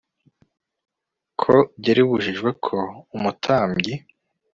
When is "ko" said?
1.41-1.53, 2.65-2.77